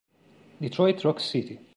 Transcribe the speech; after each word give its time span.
Detroit 0.59 1.03
Rock 1.03 1.19
City 1.19 1.59